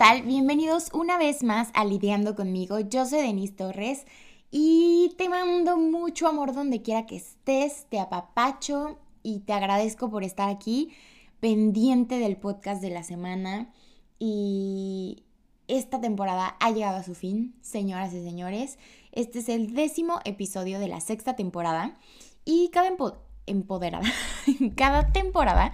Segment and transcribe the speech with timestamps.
[0.00, 0.26] Hola, ¿qué tal?
[0.26, 2.80] Bienvenidos una vez más a Lidiando conmigo.
[2.80, 4.06] Yo soy Denise Torres
[4.50, 10.24] y te mando mucho amor donde quiera que estés, te apapacho y te agradezco por
[10.24, 10.90] estar aquí
[11.40, 13.74] pendiente del podcast de la semana
[14.18, 15.22] y
[15.68, 18.78] esta temporada ha llegado a su fin, señoras y señores.
[19.12, 21.98] Este es el décimo episodio de la sexta temporada
[22.46, 22.90] y cada
[23.46, 24.10] empoderada,
[24.76, 25.72] cada temporada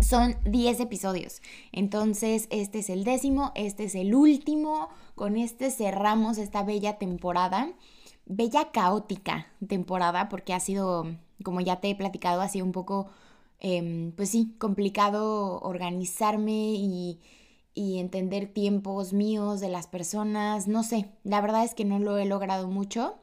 [0.00, 1.42] son 10 episodios.
[1.72, 4.88] Entonces, este es el décimo, este es el último.
[5.14, 7.70] Con este cerramos esta bella temporada.
[8.26, 11.06] Bella caótica temporada, porque ha sido,
[11.42, 13.08] como ya te he platicado, ha sido un poco,
[13.60, 17.20] em, pues sí, complicado organizarme y,
[17.74, 20.68] y entender tiempos míos de las personas.
[20.68, 23.16] No sé, la verdad es que no lo he logrado mucho.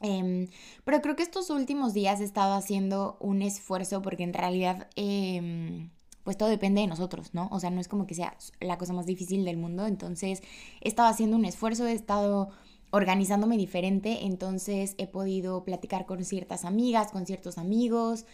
[0.00, 0.48] Em,
[0.84, 5.90] pero creo que estos últimos días he estado haciendo un esfuerzo porque en realidad em,
[6.24, 7.48] pues todo depende de nosotros, ¿no?
[7.52, 10.42] O sea, no es como que sea la cosa más difícil del mundo, entonces
[10.80, 12.50] he estado haciendo un esfuerzo, he estado
[12.90, 18.24] organizándome diferente, entonces he podido platicar con ciertas amigas, con ciertos amigos.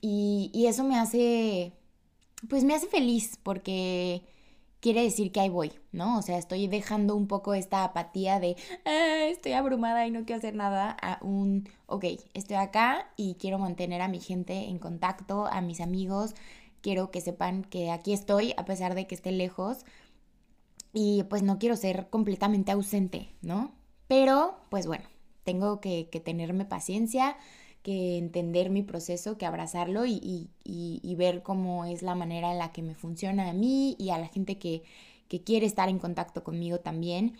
[0.00, 1.72] Y, y eso me hace,
[2.48, 4.22] pues me hace feliz porque
[4.84, 6.18] quiere decir que ahí voy, ¿no?
[6.18, 8.54] O sea, estoy dejando un poco esta apatía de
[8.84, 12.04] ah, estoy abrumada y no quiero hacer nada a un, ok,
[12.34, 16.34] estoy acá y quiero mantener a mi gente en contacto, a mis amigos,
[16.82, 19.86] quiero que sepan que aquí estoy a pesar de que esté lejos
[20.92, 23.72] y pues no quiero ser completamente ausente, ¿no?
[24.06, 25.04] Pero pues bueno,
[25.44, 27.38] tengo que, tenerme paciencia,
[27.84, 30.48] que entender mi proceso, que abrazarlo y,
[31.18, 34.26] ver cómo es la manera en la que me funciona a mí y a la
[34.26, 34.82] gente que,
[35.44, 37.36] quiere estar en contacto conmigo también.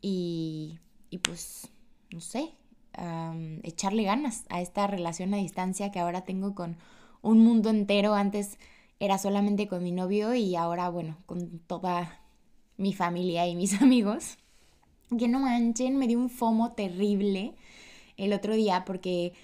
[0.00, 0.80] Y,
[1.22, 1.68] pues,
[2.10, 2.50] no sé,
[3.62, 6.76] echarle ganas a esta relación a distancia que ahora tengo con
[7.22, 8.14] un mundo entero.
[8.14, 8.58] Antes
[8.98, 12.20] era solamente con mi novio y ahora, bueno, con toda
[12.78, 14.38] mi familia y mis amigos.
[15.16, 17.54] Que no manchen, me dio un fomo terrible
[18.16, 19.34] el otro día porque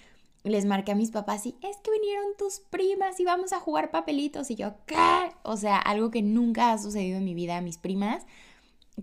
[0.43, 3.91] les marqué a mis papás y es que vinieron tus primas y vamos a jugar
[3.91, 4.97] papelitos y yo, ¿qué?
[5.43, 8.25] O sea, algo que nunca ha sucedido en mi vida a mis primas,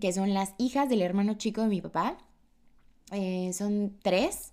[0.00, 2.18] que son las hijas del hermano chico de mi papá.
[3.12, 4.52] Eh, son tres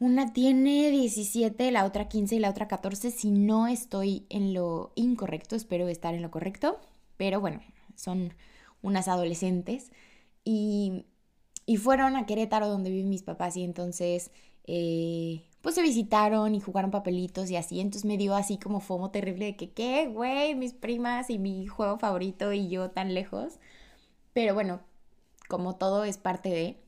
[0.00, 3.10] una tiene 17, la otra 15 y la otra 14.
[3.10, 6.80] Si no estoy en lo incorrecto, espero estar en lo correcto.
[7.18, 7.60] Pero bueno,
[7.96, 8.32] son
[8.82, 9.92] unas adolescentes.
[10.42, 11.04] Y,
[11.78, 14.32] fueron a Querétaro donde viven mis papás y entonces
[14.66, 17.80] eh, pues se visitaron y jugaron papelitos y así.
[17.80, 20.54] Entonces me dio así como fomo terrible de que, ¿qué, güey?
[20.54, 23.58] Mis primas y mi juego favorito y yo tan lejos.
[24.32, 24.80] Pero bueno,
[25.48, 26.80] como todo es parte de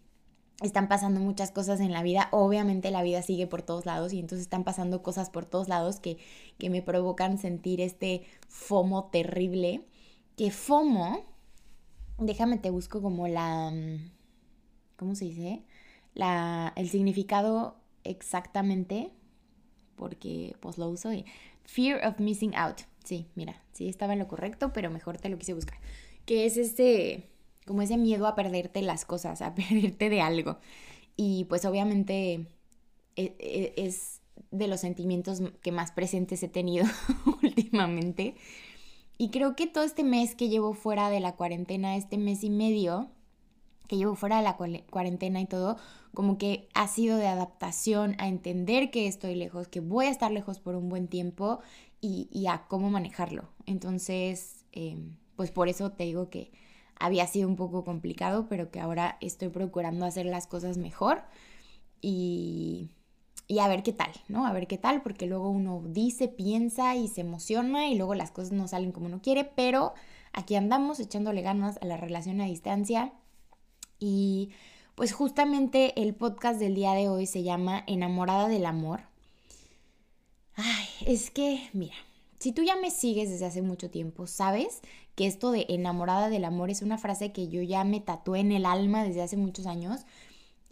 [0.62, 2.28] están pasando muchas cosas en la vida.
[2.33, 6.00] Obviamente la vida sigue por todos lados y entonces están pasando cosas por todos lados
[6.00, 6.19] que,
[6.71, 9.84] me provocan sentir este FOMO terrible.
[10.37, 11.25] Que FOMO,
[12.19, 13.71] déjame te busco como la...
[13.71, 14.10] Mm,
[14.97, 15.65] ¿Cómo se dice?
[16.15, 19.10] La, el significado exactamente,
[19.96, 21.24] porque pues lo uso y...
[21.64, 22.80] Fear of missing out.
[23.04, 25.78] Sí, mira, sí estaba en lo correcto, pero mejor te lo quise buscar.
[26.26, 27.28] Que es este
[27.66, 30.58] como ese miedo a perderte las cosas, a perderte de algo.
[31.16, 32.46] Y pues obviamente
[33.16, 34.20] e, e, es
[34.50, 36.86] de los sentimientos que más presentes he tenido
[37.42, 38.34] últimamente.
[39.18, 42.50] Y creo que todo este mes que llevo fuera de la cuarentena, este mes y
[42.50, 43.10] medio
[43.88, 45.76] que llevo fuera de la cuarentena y todo,
[46.15, 50.31] como que ha sido de adaptación a entender que estoy lejos, que voy a estar
[50.31, 51.60] lejos por un buen tiempo
[52.00, 53.48] y, a cómo manejarlo.
[53.66, 56.50] Entonces, em, pues por eso te digo que
[56.98, 61.22] había sido un poco complicado, pero que ahora estoy procurando hacer las cosas mejor
[62.00, 62.91] y,
[63.47, 64.47] y a ver qué tal, ¿no?
[64.47, 68.30] A ver qué tal, porque luego uno dice, piensa y se emociona y luego las
[68.30, 69.95] cosas no salen como uno quiere, pero
[70.33, 73.12] aquí andamos echándole ganas a la relación a distancia
[74.03, 74.51] y
[74.97, 79.03] pues justamente el podcast del día de hoy se llama Enamorada del Amor.
[80.57, 81.95] Ay, es que, mira,
[82.41, 84.81] si tú ya me sigues desde hace mucho tiempo, sabes
[85.15, 88.51] que esto de enamorada del amor es una frase que yo ya me tatué en
[88.51, 90.01] el alma desde hace muchos años,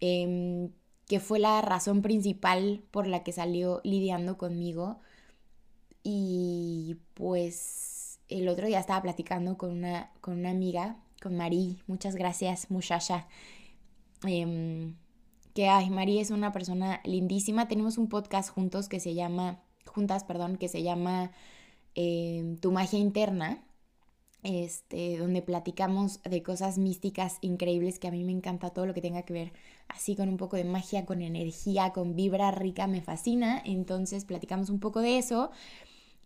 [0.01, 0.73] em,
[1.07, 4.99] que fue la razón principal por la que salió lidiando conmigo.
[6.03, 12.15] Y pues el otro día estaba platicando con una, con una amiga, con Marí, muchas
[12.17, 13.29] gracias, muchacha.
[14.25, 14.97] Em,
[15.55, 17.69] que ay, Marí es una persona lindísima.
[17.69, 21.33] Tenemos un podcast juntos que se llama, juntas, perdón, que se llama
[21.95, 23.65] em, Tu magia interna
[24.43, 29.03] este, donde platicamos de cosas místicas increíbles que a mí me encanta todo lo que
[29.03, 29.53] tenga que ver
[29.89, 33.63] así con un poco de magia, con energía, con vibra rica, me fascina.
[33.65, 35.51] Entonces platicamos un poco de eso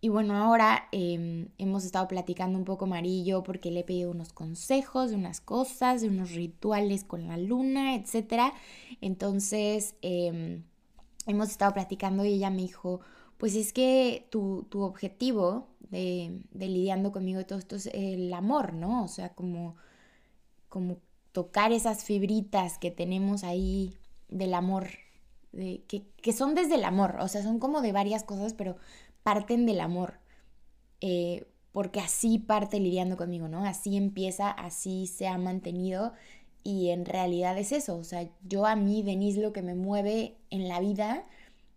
[0.05, 4.33] y bueno, ahora em, hemos estado platicando un poco amarillo porque le he pedido unos
[4.33, 8.53] consejos de unas cosas, de unos rituales con la luna, etc.
[9.01, 10.63] Entonces, em,
[11.25, 12.99] hemos estado platicando y ella me dijo,
[13.39, 19.03] pues es que tu, objetivo de, lidiando conmigo y todo esto es el amor, ¿no?
[19.05, 19.75] O sea, como,
[20.69, 20.97] como
[21.31, 23.97] tocar esas fibritas que tenemos ahí
[24.29, 24.87] del amor,
[25.51, 28.75] de, que, que son desde el amor, o sea, son como de varias cosas, pero
[29.25, 30.19] parten del amor.
[31.01, 33.65] Eh, porque así parte lidiando conmigo, ¿no?
[33.65, 36.13] Así empieza, así se ha mantenido
[36.63, 40.37] y en realidad es eso, o sea, yo a mí, Denise, lo que me mueve
[40.49, 41.25] en la vida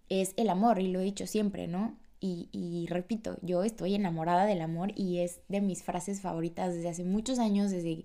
[0.08, 1.96] es el amor y lo he dicho siempre, ¿no?
[2.20, 6.90] Y, y, repito, yo estoy enamorada del amor y es de mis frases favoritas desde
[6.90, 8.04] hace muchos años, desde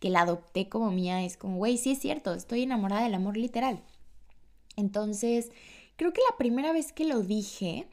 [0.00, 3.36] que la adopté como mía, es como, güey, sí es cierto, estoy enamorada del amor
[3.36, 3.82] literal.
[4.76, 5.52] Entonces,
[5.96, 7.88] creo que la primera vez que lo dije,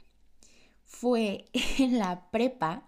[0.93, 1.45] fue
[1.79, 2.83] en la prepa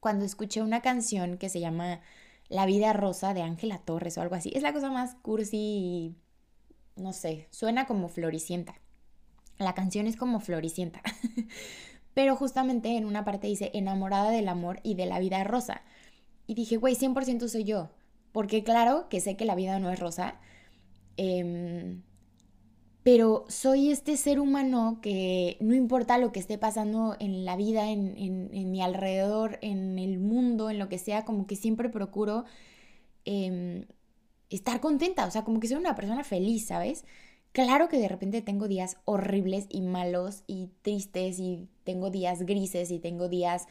[0.00, 2.00] cuando escuché una canción que se llama
[2.48, 4.52] La vida rosa de Ángela Torres o algo así.
[4.54, 6.16] Es la cosa más cursi y
[6.94, 8.74] no sé, suena como floricienta.
[9.58, 11.00] La canción es como floricienta.
[12.14, 15.82] Pero justamente en una parte dice enamorada del amor y de la vida rosa.
[16.46, 17.90] Y dije, güey, 100% soy yo.
[18.32, 20.38] Porque claro que sé que la vida no es rosa.
[21.16, 21.98] Eh,
[23.06, 27.88] pero soy este ser humano que no importa lo que esté pasando en la vida,
[27.88, 32.46] en, mi alrededor, en el mundo, en lo que sea, como que siempre procuro
[33.24, 33.84] em,
[34.50, 37.04] estar contenta, o sea, como que soy una persona feliz, ¿sabes?
[37.52, 42.90] Claro que de repente tengo días horribles y malos y tristes y tengo días grises
[42.90, 43.68] y tengo días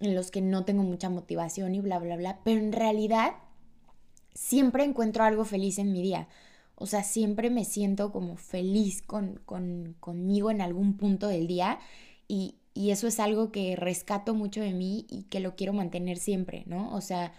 [0.00, 3.34] en los que no tengo mucha motivación y bla, bla, bla, pero en realidad
[4.34, 6.26] siempre encuentro algo feliz en mi día.
[6.82, 9.40] O sea, siempre me siento como feliz con,
[10.00, 11.78] conmigo en algún punto del día
[12.28, 16.18] y, y eso es algo que rescato mucho de mí y que lo quiero mantener
[16.18, 16.94] siempre, ¿no?
[16.94, 17.32] O sea,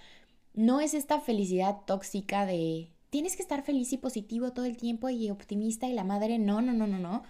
[0.54, 5.10] no es esta felicidad tóxica de tienes que estar feliz y positivo todo el tiempo
[5.10, 7.24] y optimista y la madre, no, no, no, no, no,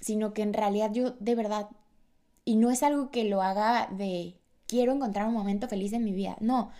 [0.00, 1.68] sino que en realidad yo de verdad,
[2.44, 4.36] y no es algo que lo haga de
[4.66, 6.70] quiero encontrar un momento feliz en mi vida, no,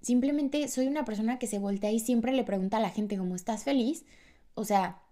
[0.00, 3.34] Simplemente soy una persona que se voltea y siempre le pregunta a la gente cómo
[3.34, 4.04] estás feliz.
[4.54, 5.02] O sea,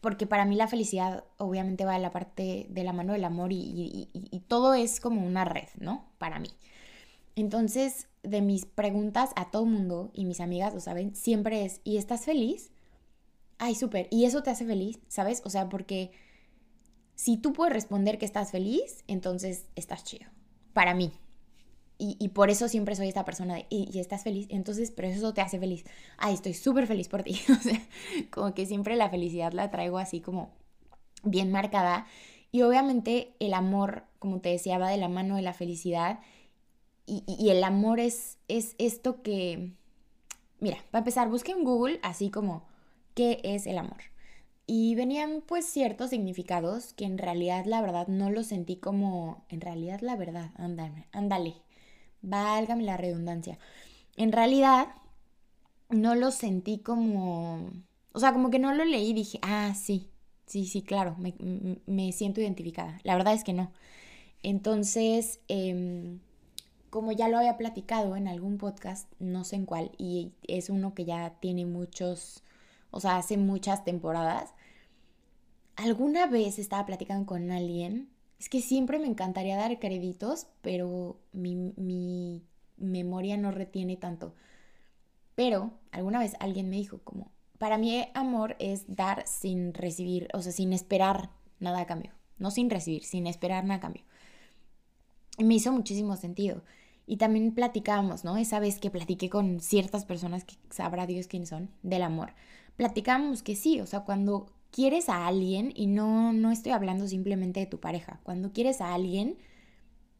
[0.00, 3.52] porque para mí la felicidad obviamente va de la parte de la mano del amor
[3.52, 4.08] y,
[4.48, 6.04] todo es como una red, ¿no?
[6.18, 6.50] Para mí.
[7.36, 11.96] Entonces, de mis preguntas a todo mundo, y mis amigas lo saben, siempre es, ¿y
[11.96, 12.72] estás feliz?
[13.58, 14.08] Ay, súper.
[14.10, 14.98] ¿Y eso te hace feliz?
[15.06, 15.40] ¿Sabes?
[15.44, 16.10] O sea, porque
[17.14, 20.28] si tú puedes responder que estás feliz, entonces estás chido.
[20.72, 21.12] Para mí,
[22.04, 25.40] y, por eso siempre soy esta persona de, y, estás feliz, entonces, pero eso te
[25.40, 25.84] hace feliz.
[26.18, 27.40] Ay, estoy súper feliz por ti.
[27.48, 27.80] o sea,
[28.30, 30.50] como que siempre la felicidad la traigo así como
[31.22, 32.06] bien marcada.
[32.50, 36.18] Y obviamente el amor, como te decía, va de la mano de la felicidad.
[37.06, 39.72] Y, y el amor es, es esto que...
[40.58, 42.64] Mira, para empezar, busqué en Google así como,
[43.14, 43.98] ¿qué es el amor?
[44.66, 49.60] Y venían pues ciertos significados que en realidad la verdad no los sentí como, en
[49.60, 51.62] realidad la verdad, ándale, ándale,
[52.22, 53.58] válgame la redundancia.
[54.16, 54.88] En realidad,
[55.90, 57.70] no lo sentí como,
[58.12, 60.10] o sea, como que no lo leí y dije, ah, sí,
[60.46, 61.16] sí, sí, claro,
[61.86, 62.98] me, siento identificada.
[63.04, 63.72] La verdad es que no.
[64.42, 66.20] Entonces, em,
[66.90, 70.94] como ya lo había platicado en algún podcast, no sé en cuál, y es uno
[70.94, 72.42] que ya tiene muchos,
[72.90, 74.54] o sea, hace muchas temporadas,
[75.76, 78.11] alguna vez estaba platicando con alguien
[78.42, 82.42] es que siempre me encantaría dar créditos, pero mi,
[82.76, 84.34] memoria no retiene tanto.
[85.36, 90.42] Pero alguna vez alguien me dijo como, para mí amor es dar sin recibir, o
[90.42, 91.30] sea, sin esperar
[91.60, 92.10] nada a cambio.
[92.38, 94.02] No sin recibir, sin esperar nada a cambio.
[95.38, 96.64] Y me hizo muchísimo sentido.
[97.06, 98.36] Y también platicábamos, ¿no?
[98.38, 102.34] Esa vez que platiqué con ciertas personas que sabrá Dios quiénes son, del amor.
[102.74, 107.60] Platicábamos que sí, o sea, cuando quieres a alguien, y no, no estoy hablando simplemente
[107.60, 109.36] de tu pareja, cuando quieres a alguien,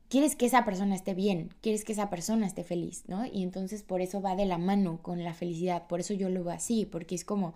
[0.08, 3.24] quieres que esa persona esté bien, quieres que esa persona esté feliz, ¿no?
[3.24, 6.44] Y entonces por eso va de la mano con la felicidad, por eso yo lo
[6.44, 7.54] veo así, porque es como,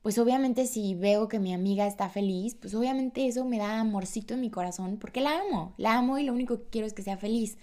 [0.00, 4.32] pues obviamente si veo que mi amiga está feliz, pues obviamente eso me da amorcito
[4.32, 7.02] en mi corazón, porque la amo, la amo y lo único que quiero es que
[7.02, 7.58] sea feliz.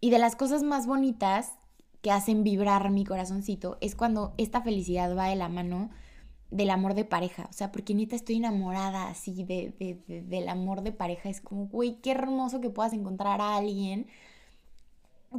[0.00, 1.54] Y de las cosas más bonitas
[2.02, 5.90] que hacen vibrar mi corazoncito es cuando esta felicidad va de la mano
[6.54, 7.46] del amor de pareja.
[7.50, 9.74] O sea, porque neta estoy enamorada así de,
[10.08, 11.28] del amor de pareja.
[11.28, 14.06] Es como, güey, qué hermoso que puedas encontrar a alguien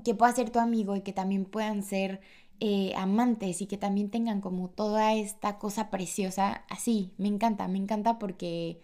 [0.04, 2.20] que pueda ser tu amigo y que también puedan ser
[2.60, 7.14] eh, amantes y que también tengan como toda esta cosa preciosa así.
[7.18, 8.82] Me encanta, me encanta porque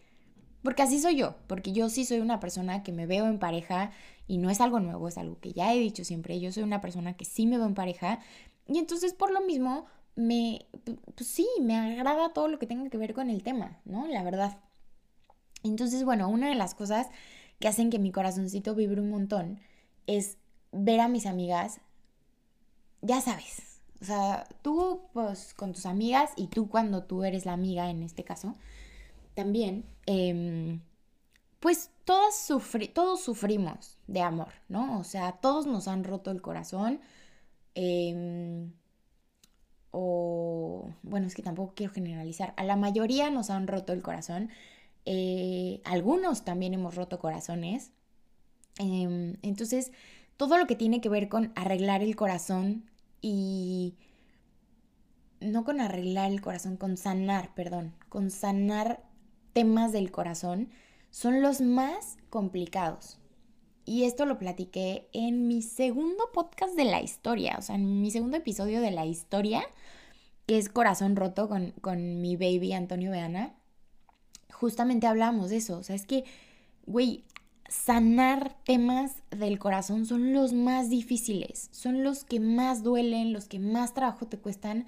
[0.64, 3.92] Porque así soy yo, porque yo sí soy una persona que me veo en pareja
[4.28, 6.82] y no es algo nuevo, es algo que ya he dicho siempre, yo soy una
[6.82, 8.20] persona que sí me veo en pareja
[8.68, 10.66] y entonces por lo mismo me,
[11.16, 14.08] pues sí, me agrada todo lo que tenga que ver con el tema, ¿no?
[14.08, 14.58] La verdad.
[15.64, 17.08] Entonces, bueno, una de las cosas
[17.60, 19.60] que hacen que mi corazoncito vibre un montón
[20.08, 20.38] es
[20.72, 21.82] ver a mis amigas,
[23.02, 27.54] ya sabes, o sea, tú pues con tus amigas y tú cuando tú eres la
[27.54, 28.56] amiga en este caso,
[29.36, 30.82] también, em,
[31.60, 32.48] pues todas
[32.94, 35.00] todos sufrimos de amor, ¿no?
[35.00, 37.02] O sea, todos nos han roto el corazón.
[37.76, 38.74] Em,
[39.92, 42.54] o, bueno, es que tampoco quiero generalizar.
[42.58, 44.50] A la mayoría nos han roto el corazón.
[45.06, 47.92] Eh, algunos también hemos roto corazones.
[48.80, 49.92] Em, entonces,
[50.38, 52.90] todo lo que tiene que ver con arreglar el corazón
[53.22, 53.96] y...
[55.40, 59.04] No con arreglar el corazón, con sanar, perdón, con sanar
[59.54, 60.70] temas del corazón
[61.10, 63.21] son los más complicados.
[63.86, 68.12] Y esto lo platiqué en mi segundo podcast de la historia, o sea, en mi
[68.12, 69.64] segundo episodio de la historia,
[70.46, 73.56] que es Corazón Roto con, con mi baby Antonio Beana.
[74.52, 76.26] Justamente hablamos de eso, o sea, es que,
[76.86, 77.24] güey,
[77.72, 83.60] sanar temas del corazón son los más difíciles, son los que más duelen, los que
[83.60, 84.86] más trabajo te cuestan,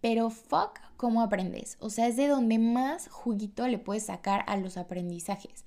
[0.00, 1.76] pero fuck cómo aprendes.
[1.78, 5.64] O sea, es de donde más juguito le puedes sacar a los aprendizajes.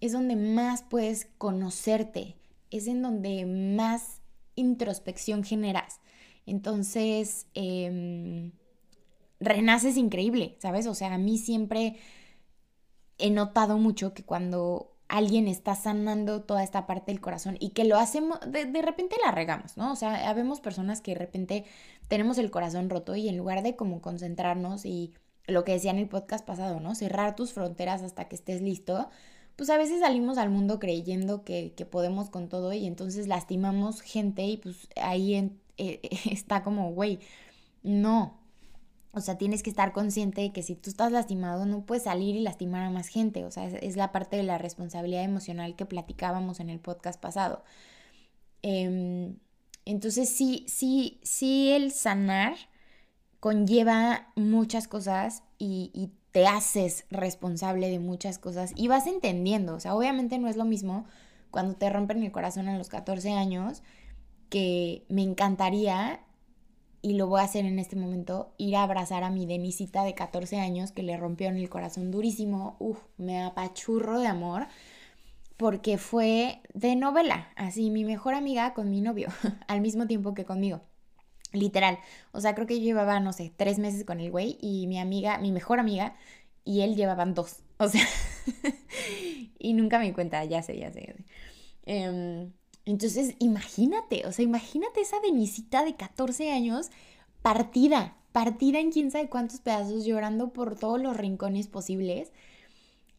[0.00, 2.36] Es donde más puedes conocerte.
[2.70, 4.20] Es en donde más
[4.54, 6.00] introspección generas.
[6.46, 8.50] Entonces, eh,
[9.40, 10.86] renaces increíble, ¿sabes?
[10.86, 11.96] O sea, a mí siempre
[13.18, 17.84] he notado mucho que cuando alguien está sanando toda esta parte del corazón y que
[17.84, 19.92] lo hacemos, de, de, repente la regamos, ¿no?
[19.92, 21.64] O sea, habemos personas que de repente
[22.08, 25.14] tenemos el corazón roto y en lugar de como concentrarnos y
[25.46, 26.94] lo que decía en el podcast pasado, ¿no?
[26.94, 29.08] Cerrar tus fronteras hasta que estés listo,
[29.56, 34.02] pues a veces salimos al mundo creyendo que, que podemos con todo y entonces lastimamos
[34.02, 35.34] gente y pues ahí
[35.78, 37.20] eh, está como, güey,
[37.82, 38.38] no,
[39.16, 42.36] o sea, tienes que estar consciente de que si tú estás lastimado no puedes salir
[42.36, 43.46] y lastimar a más gente.
[43.46, 47.64] O sea, es, la parte de la responsabilidad emocional que platicábamos en el podcast pasado.
[48.60, 49.38] Em,
[49.86, 52.56] entonces sí, sí, sí el sanar
[53.40, 59.74] conlleva muchas cosas y, y te haces responsable de muchas cosas y vas entendiendo.
[59.74, 61.06] O sea, obviamente no es lo mismo
[61.50, 63.82] cuando te rompen el corazón a los 14 años
[64.50, 66.20] que me encantaría
[67.00, 70.12] y lo voy a hacer en este momento, ir a abrazar a mi Denisita de
[70.12, 74.66] 14 años que le rompió en el corazón durísimo, uf, me apachurro de amor,
[75.56, 79.28] porque fue de novela, así mi mejor amiga con mi novio,
[79.68, 80.82] al mismo tiempo que conmigo.
[81.56, 81.98] Literal,
[82.32, 84.98] o sea, creo que yo llevaba, no sé, tres meses con el güey y mi
[84.98, 86.16] amiga, mi mejor amiga,
[86.64, 88.06] y él llevaban dos, o sea,
[89.58, 91.06] y nunca me cuenta, ya sé, ya sé.
[91.06, 91.24] Ya sé.
[91.86, 92.52] Em,
[92.86, 96.90] entonces, imagínate, o sea, imagínate esa Denisita de 14 años
[97.42, 102.32] partida, partida en quién sabe cuántos pedazos, llorando por todos los rincones posibles.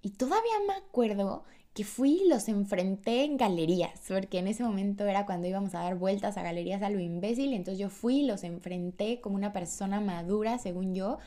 [0.01, 1.43] Y todavía me acuerdo
[1.77, 5.81] que fui y los enfrenté en galerías, porque en ese momento era cuando íbamos a
[5.81, 9.53] dar vueltas a galerías a lo imbécil, entonces yo fui y los enfrenté como una
[9.53, 11.19] persona madura, según yo,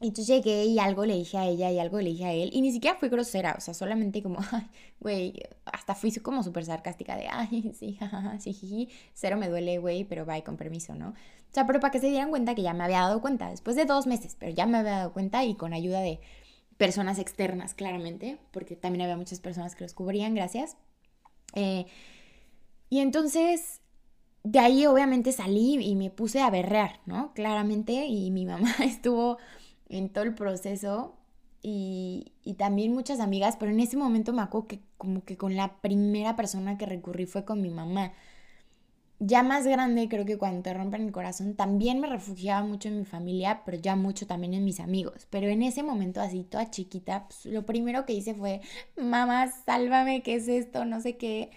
[0.00, 2.50] y entonces llegué y algo le dije a ella y algo le dije a él.
[2.52, 4.68] Y ni siquiera fui grosera, o sea, solamente como, ay,
[5.00, 9.78] güey, hasta fui como súper sarcástica de, ay, sí, jajaja, sí, jiji, cero me duele,
[9.78, 11.08] güey, pero bye, con permiso, ¿no?
[11.08, 13.74] O sea, pero para que se dieran cuenta que ya me había dado cuenta, después
[13.74, 16.20] de dos meses, pero ya me había dado cuenta y con ayuda de
[16.76, 20.76] personas externas, claramente, porque también había muchas personas que los cubrían, gracias.
[21.54, 21.86] Eh,
[22.90, 23.80] y entonces,
[24.42, 27.32] de ahí obviamente salí y me puse a berrear, ¿no?
[27.34, 29.38] Claramente, y mi mamá estuvo
[29.88, 31.16] en todo el proceso
[31.62, 35.56] y, y, también muchas amigas, pero en ese momento me acuerdo que como que con
[35.56, 38.12] la primera persona que recurrí fue con mi mamá.
[39.20, 42.98] Ya más grande, creo que cuando te rompen el corazón, también me refugiaba mucho en
[42.98, 45.26] mi familia, pero ya mucho también en mis amigos.
[45.30, 48.60] Pero en ese momento, así toda chiquita, pues, lo primero que hice fue,
[48.96, 50.84] mamá, sálvame, ¿qué es esto?
[50.84, 51.50] No sé qué.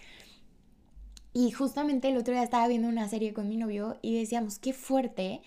[1.34, 4.74] Y justamente el otro día estaba viendo una serie con mi novio y decíamos, qué
[4.74, 5.42] fuerte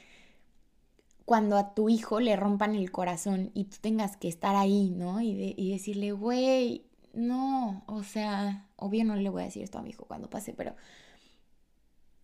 [1.24, 5.20] cuando a tu hijo le rompan el corazón y tú tengas que estar ahí, ¿no?
[5.20, 9.82] Y, y decirle, güey, no, o sea, obvio no le voy a decir esto a
[9.82, 10.74] mi hijo cuando pase, pero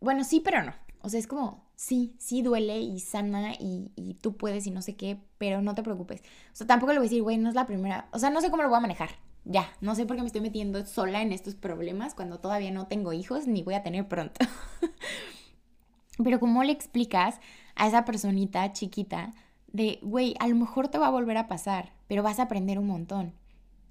[0.06, 0.72] bueno, sí, pero no.
[1.02, 4.80] O sea, es como, sí, sí duele y sana y, y, tú puedes y no
[4.82, 6.22] sé qué, pero no te preocupes.
[6.52, 8.08] O sea, tampoco le voy a decir, güey, no es la primera.
[8.12, 9.10] O sea, no sé cómo lo voy a manejar.
[9.44, 12.86] Ya, no sé por qué me estoy metiendo sola en estos problemas cuando todavía no
[12.86, 14.44] tengo hijos ni voy a tener pronto.
[16.24, 17.40] pero ¿cómo le explicas
[17.74, 19.34] a esa personita chiquita
[19.72, 22.78] de, güey, a lo mejor te va a volver a pasar, pero vas a aprender
[22.78, 23.34] un montón.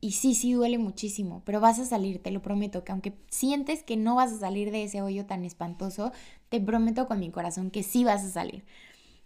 [0.05, 3.81] Y sí, sí duele muchísimo, pero vas a salir, te lo prometo, que aunque sientes
[3.81, 6.11] que no vas a salir de ese hoyo tan espantoso,
[6.49, 8.65] te prometo con mi corazón que sí vas a salir.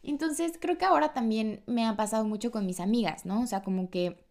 [0.03, 3.41] Entonces creo que ahora también me ha pasado mucho con mis amigas, ¿no?
[3.41, 4.23] O sea, como que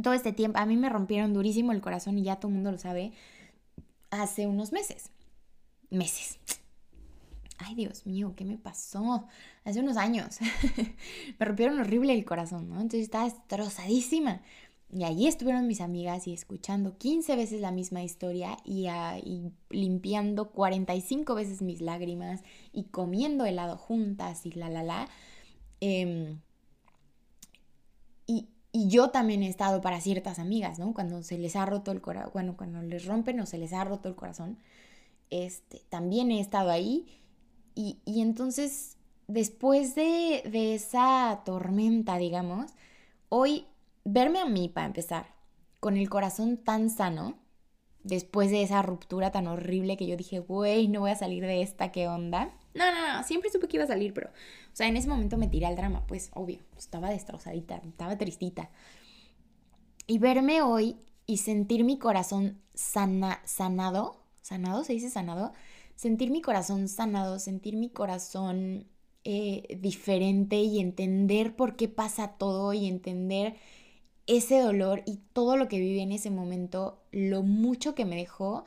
[0.00, 2.70] todo este tiempo, a mí me rompieron durísimo el corazón y ya todo el mundo
[2.70, 3.10] lo sabe,
[4.10, 5.10] hace unos meses.
[5.90, 6.38] Meses.
[7.58, 9.26] Ay, Dios mío, ¿qué me pasó?
[9.64, 10.38] Hace unos años.
[11.40, 12.76] me rompieron horrible el corazón, ¿no?
[12.76, 14.42] Entonces estaba destrozadísima.
[14.88, 18.86] Y allí estuvieron mis amigas y escuchando 15 veces la misma historia y,
[19.68, 25.08] limpiando 45 veces mis lágrimas y comiendo helado juntas y la, la, la.
[25.80, 26.40] Em,
[28.26, 30.94] y, y, yo también he estado para ciertas amigas, ¿no?
[30.94, 33.84] Cuando se les ha roto el corazón, bueno, cuando les rompen o se les ha
[33.84, 34.58] roto el corazón,
[35.30, 37.06] este, también he estado ahí.
[37.74, 42.72] Y, y entonces, después de, de esa tormenta, digamos,
[43.28, 43.66] hoy
[44.06, 45.34] verme a mí, para empezar,
[45.80, 47.36] con el corazón tan sano,
[48.02, 51.60] después de esa ruptura tan horrible que yo dije, güey, no voy a salir de
[51.60, 52.54] esta, ¿qué onda?
[52.74, 55.36] No, no, no, siempre supe que iba a salir, pero, o sea, en ese momento
[55.36, 58.70] me tiré al drama, pues, obvio, estaba destrozadita, estaba tristita.
[60.06, 60.96] Y verme hoy
[61.26, 65.52] y sentir mi corazón sana, sanado, sanado, se dice sanado,
[65.96, 68.86] sentir mi corazón sanado, sentir mi corazón
[69.24, 73.56] eh, diferente y entender por qué pasa todo y entender
[74.26, 78.64] ese dolor y todo lo que viví en ese momento, lo mucho que me dejó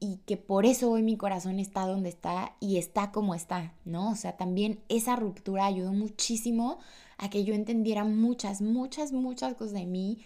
[0.00, 4.10] y que por eso hoy mi corazón está donde está y está como está, ¿no?
[4.10, 6.78] O sea, también esa ruptura ayudó muchísimo
[7.18, 10.18] a que yo entendiera muchas, muchas, muchas cosas de mí,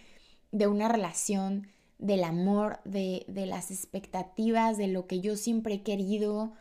[0.51, 1.69] de una relación,
[1.99, 6.53] del amor, de, de las expectativas, de lo que yo siempre he querido,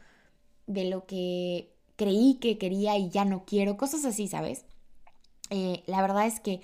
[0.67, 4.65] de lo que creí que quería y ya no quiero, cosas así, ¿sabes?
[5.49, 6.61] Eh, la verdad es que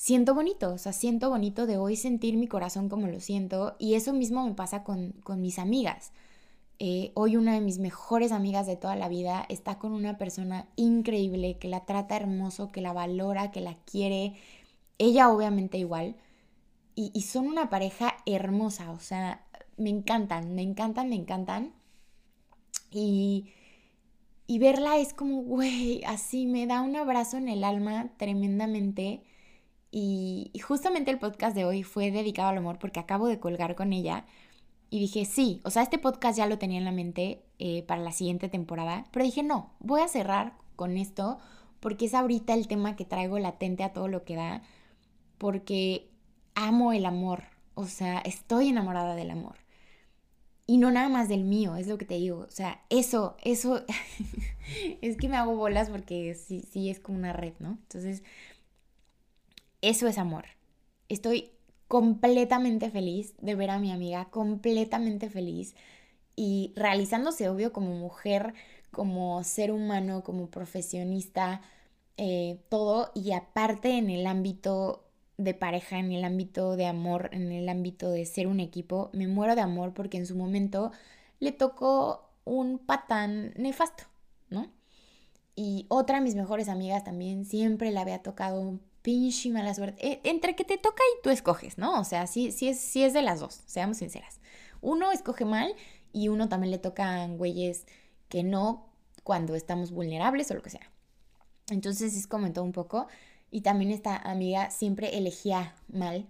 [0.00, 3.96] siento bonito, o sea, siento bonito de hoy sentir mi corazón como lo siento y
[3.96, 6.12] eso mismo me pasa con, mis amigas.
[6.78, 10.66] Eh, hoy una de mis mejores amigas de toda la vida está con una persona
[10.76, 14.36] increíble que la trata hermoso, que la valora, que la quiere,
[14.98, 16.16] ella obviamente igual,
[16.94, 19.44] y, y son una pareja hermosa, o sea,
[19.76, 21.74] me encantan, me encantan, me encantan.
[22.90, 23.52] Y,
[24.46, 29.24] y verla es como, güey, así me da un abrazo en el alma tremendamente
[29.92, 33.92] y, justamente el podcast de hoy fue dedicado al amor porque acabo de colgar con
[33.92, 34.24] ella
[34.88, 38.00] y dije, sí, o sea, este podcast ya lo tenía en la mente eh, para
[38.00, 41.38] la siguiente temporada, pero dije, no, voy a cerrar con esto
[41.80, 44.62] porque es ahorita el tema que traigo latente a todo lo que da,
[45.38, 46.10] porque
[46.54, 49.56] amo el amor, o sea, estoy enamorada del amor.
[50.66, 52.46] Y no nada más del mío, es lo que te digo.
[52.46, 53.84] O sea, eso, eso,
[55.02, 57.70] es que me hago bolas porque sí, sí es como una red, ¿no?
[57.82, 58.22] Entonces,
[59.82, 60.46] eso es amor.
[61.08, 61.52] Estoy
[61.88, 65.74] completamente feliz de ver a mi amiga, completamente feliz
[66.36, 68.54] y realizándose, obvio, como mujer,
[68.90, 71.62] como ser humano, como profesionista,
[72.16, 75.04] eh, todo y aparte en el ámbito
[75.36, 79.26] de pareja, en el ámbito de amor, en el ámbito de ser un equipo, me
[79.26, 80.92] muero de amor porque en su momento
[81.40, 84.04] le tocó un patán nefasto,
[84.50, 84.70] ¿no?
[85.56, 90.06] Y otra de mis mejores amigas también siempre le había tocado un pinche mala suerte.
[90.06, 92.00] E, entre que te toca y tú escoges, ¿no?
[92.00, 94.40] O sea, sí, sí, es, sí es de las dos, seamos sinceras.
[94.80, 95.74] Uno escoge mal
[96.12, 97.86] y uno también le tocan güeyes
[98.28, 98.86] que no
[99.24, 100.90] cuando estamos vulnerables o lo que sea.
[101.70, 103.06] Entonces es comentó un poco.
[103.50, 106.26] Y también esta amiga siempre elegía mal.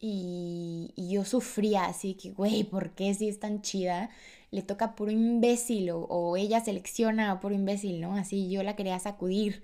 [0.00, 4.10] Y, yo sufría así que, güey, ¿por qué si es tan chida?
[4.50, 8.16] Le toca puro imbécil o, o ella selecciona a puro imbécil, ¿no?
[8.16, 9.62] Así yo la quería sacudir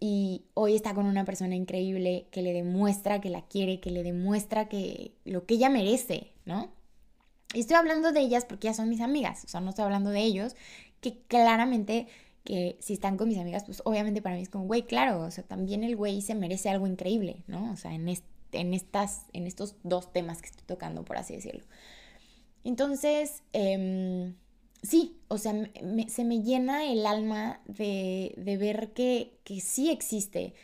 [0.00, 4.02] y hoy está con una persona increíble que le demuestra que la quiere, que le
[4.02, 6.70] demuestra que lo que ella merece, ¿no?
[7.54, 10.10] Y estoy hablando de ellas porque ya son mis amigas, o sea, no estoy hablando
[10.10, 10.54] de ellos,
[11.00, 12.06] que claramente
[12.44, 15.30] que si están con mis amigas, pues obviamente para mí es como, güey, claro, o
[15.30, 17.72] sea, también el güey se merece algo increíble, ¿no?
[17.72, 18.08] O sea, en,
[18.52, 21.64] en, estas, en estos dos temas que estoy tocando, por así decirlo.
[22.64, 24.32] Entonces, eh,
[24.82, 25.54] sí, o sea,
[26.08, 30.54] se me llena el alma de, ver que, que, sí existe,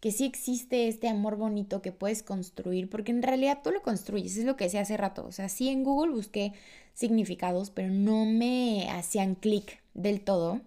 [0.00, 4.36] que sí existe este amor bonito que puedes construir, porque en realidad tú lo construyes,
[4.36, 6.52] es lo que decía hace rato, o sea, sí en Google busqué
[6.94, 10.60] significados, pero no me hacían clic del todo.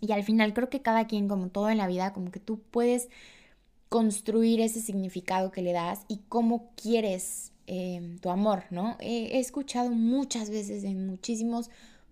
[0.00, 2.60] Y al final creo que cada quien, como todo en la vida, como que tú
[2.70, 3.10] puedes
[3.90, 8.96] construir ese significado que le das y cómo quieres eh, tu amor, ¿no?
[9.00, 11.70] he escuchado muchas veces en muchísimos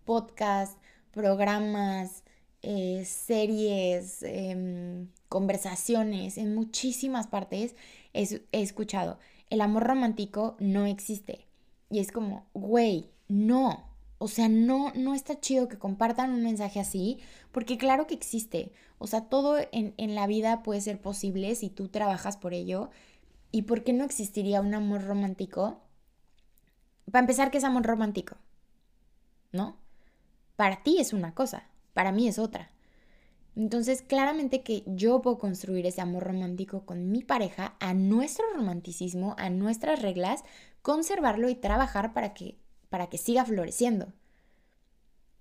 [0.08, 0.78] podcasts,
[1.12, 2.24] programas,
[2.62, 7.76] eh, series, em, conversaciones, en muchísimas partes
[8.14, 9.18] he, escuchado.
[9.50, 11.46] el amor romántico no existe.
[11.90, 13.84] Y es como, güey, no.
[14.18, 17.18] O sea, no, no está chido que compartan un mensaje así,
[17.52, 18.72] porque claro que existe.
[18.98, 22.90] O sea, todo en, en la vida puede ser posible si tú trabajas por ello.
[23.52, 25.80] ¿Y por qué no existiría un amor romántico?
[27.10, 28.36] Para empezar, ¿qué es amor romántico?
[29.52, 29.76] ¿No?
[30.58, 32.72] Para ti es una cosa, para mí es otra.
[33.54, 39.36] Entonces, claramente que yo puedo construir ese amor romántico con mi pareja a nuestro romanticismo,
[39.38, 40.42] a nuestras reglas,
[40.82, 44.12] conservarlo y trabajar para que, para que siga floreciendo.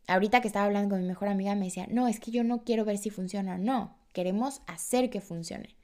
[0.06, 2.64] Ahorita que estaba hablando con mi mejor amiga me decía, no, es que yo no
[2.64, 3.58] quiero ver si funciona.
[3.58, 5.76] No, queremos hacer que funcione.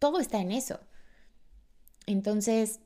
[0.00, 0.80] Todo está en eso.
[2.06, 2.80] Entonces,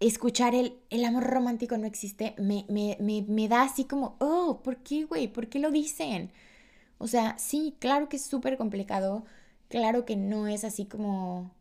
[0.00, 4.60] escuchar el, el amor romántico no existe, me, me, me, me da así como, oh,
[4.64, 5.28] ¿por qué, güey?
[5.28, 6.32] ¿Por qué lo dicen?
[6.98, 9.24] O sea, sí, claro que es súper complicado,
[9.68, 11.52] claro que no es así como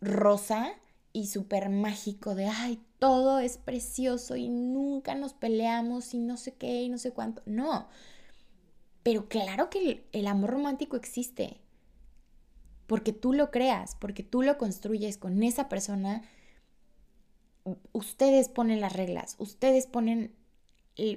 [0.00, 0.72] rosa
[1.12, 6.54] y súper mágico de, ay, todo es precioso y nunca nos peleamos y no sé
[6.54, 7.42] qué y no sé cuánto.
[7.46, 7.88] No,
[9.02, 11.60] pero claro que el, el amor romántico existe,
[12.86, 16.22] porque tú lo creas, porque tú lo construyes con esa persona
[17.92, 20.34] ustedes ponen las reglas, ustedes ponen,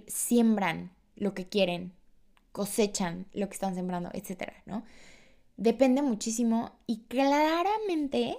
[0.07, 1.93] siembran lo que quieren,
[2.51, 4.83] cosechan lo que están sembrando, etcétera, ¿no?
[5.57, 8.37] Depende muchísimo y claramente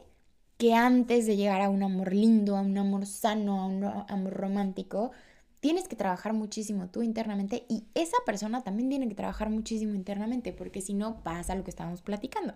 [0.56, 4.32] que antes de llegar a un amor lindo, a un amor sano, a un amor
[4.32, 5.12] romántico,
[5.60, 10.52] tienes que trabajar muchísimo tú internamente y esa persona también tiene que trabajar muchísimo internamente
[10.52, 12.54] porque si no pasa lo que estábamos platicando.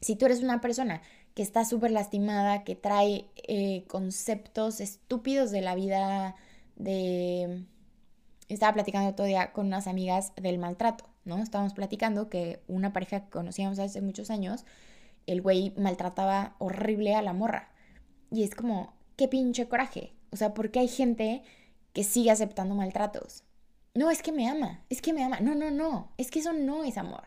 [0.00, 1.02] Si tú eres una persona
[1.40, 6.36] que está súper lastimada, que trae eh, conceptos estúpidos de la vida
[6.76, 7.64] de...
[8.50, 11.38] Estaba platicando todo día con unas amigas del maltrato, ¿no?
[11.38, 14.66] Estábamos platicando que una pareja que conocíamos hace muchos años,
[15.26, 17.72] el güey maltrataba horrible a la morra.
[18.30, 20.12] Y es como, qué pinche coraje.
[20.32, 21.42] O sea, porque hay gente
[21.94, 23.44] que sigue aceptando maltratos.
[23.94, 25.40] No, es que me ama, es que me ama.
[25.40, 27.24] No, no, no, es que eso no es amor.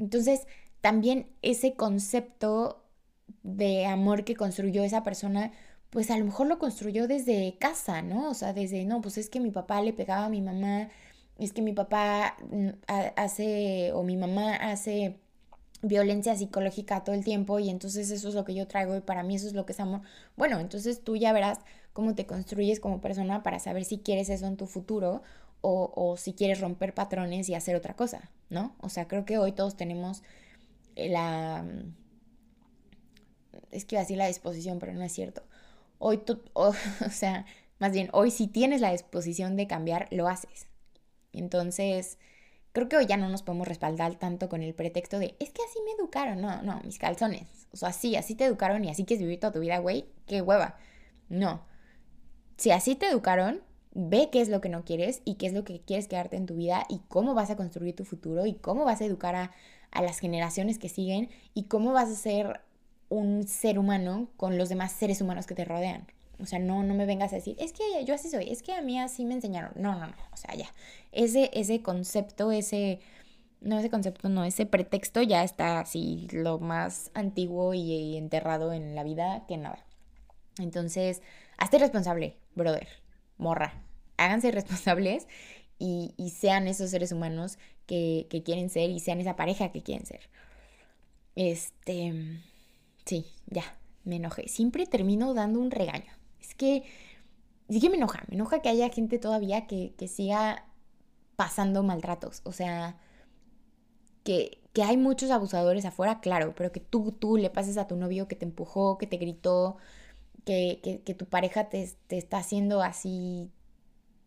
[0.00, 0.48] Entonces,
[0.82, 2.84] también ese concepto
[3.42, 5.52] de amor que construyó esa persona,
[5.90, 8.30] pues a lo mejor lo construyó desde casa, ¿no?
[8.30, 10.90] O sea, desde, no, pues es que mi papá le pegaba a mi mamá,
[11.38, 12.68] es que mi papá mm,
[13.16, 15.18] hace, o mi mamá hace
[15.82, 19.22] violencia psicológica todo el tiempo y entonces eso es lo que yo traigo y para
[19.24, 20.02] mí eso es lo que es amor.
[20.36, 21.58] Bueno, entonces tú ya verás
[21.92, 25.22] cómo te construyes como persona para saber si quieres eso en tu futuro
[25.60, 28.74] o, o si quieres romper patrones y hacer otra cosa, ¿no?
[28.80, 30.22] O sea, creo que hoy todos tenemos
[30.96, 31.64] la...
[33.70, 35.42] Es que iba a decir la disposición, pero no es cierto.
[35.98, 36.72] Hoy tú, o,
[37.10, 37.46] sea,
[37.78, 40.66] más bien, hoy si tienes la disposición de cambiar, lo haces.
[41.32, 42.18] Entonces,
[42.72, 45.62] creo que hoy ya no nos podemos respaldar tanto con el pretexto de, es que
[45.62, 46.40] así me educaron.
[46.40, 47.66] No, no, mis calzones.
[47.72, 50.06] O sea, sí, así te educaron y así quieres vivir toda tu vida, güey.
[50.26, 50.76] Qué hueva.
[51.28, 51.64] No.
[52.58, 53.62] Si así te educaron,
[53.94, 56.46] ve qué es lo que no quieres y qué es lo que quieres quedarte en
[56.46, 59.52] tu vida y cómo vas a construir tu futuro y cómo vas a educar a,
[59.92, 62.60] a las generaciones que siguen y cómo vas a ser
[63.08, 66.06] un ser humano con los demás seres humanos que te rodean.
[66.40, 68.72] O sea, no, no me vengas a decir, es que yo así soy, es que
[68.72, 69.72] a mí así me enseñaron.
[69.76, 70.66] No, no, no, o sea, ya.
[71.12, 73.00] Ese, ese concepto, ese,
[73.60, 78.94] no ese concepto, no, ese pretexto ya está así lo más antiguo y enterrado en
[78.94, 79.84] la vida que nada.
[80.58, 81.22] Entonces,
[81.58, 82.88] hazte responsable, brother,
[83.38, 83.74] morra.
[84.16, 85.28] Háganse responsables
[85.82, 90.20] y, sean esos seres humanos que, quieren ser y sean esa pareja que quieren ser.
[91.34, 92.40] Este,
[93.04, 94.48] sí, ya, me enojé.
[94.48, 96.12] Siempre termino dando un regaño.
[96.40, 96.84] Es que,
[97.68, 100.66] sí que me enoja, me enoja que haya gente todavía que, siga
[101.36, 102.42] pasando maltratos.
[102.44, 102.96] O sea,
[104.24, 108.28] que, hay muchos abusadores afuera, claro, pero que tú, tú le pases a tu novio
[108.28, 109.76] que te empujó, que te gritó,
[110.44, 113.50] que, que, tu pareja te, te, está haciendo así